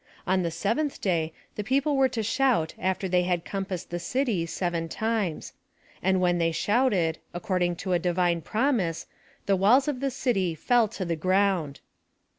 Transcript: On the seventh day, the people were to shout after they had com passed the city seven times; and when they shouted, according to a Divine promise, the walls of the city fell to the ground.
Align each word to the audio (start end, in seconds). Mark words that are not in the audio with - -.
On 0.25 0.41
the 0.41 0.49
seventh 0.49 0.99
day, 0.99 1.31
the 1.55 1.63
people 1.63 1.95
were 1.95 2.09
to 2.09 2.23
shout 2.23 2.73
after 2.79 3.07
they 3.07 3.21
had 3.21 3.45
com 3.45 3.65
passed 3.65 3.91
the 3.91 3.99
city 3.99 4.47
seven 4.47 4.89
times; 4.89 5.53
and 6.01 6.19
when 6.19 6.39
they 6.39 6.51
shouted, 6.51 7.19
according 7.35 7.75
to 7.75 7.93
a 7.93 7.99
Divine 7.99 8.41
promise, 8.41 9.05
the 9.45 9.55
walls 9.55 9.87
of 9.87 9.99
the 9.99 10.09
city 10.09 10.55
fell 10.55 10.87
to 10.87 11.05
the 11.05 11.15
ground. 11.15 11.81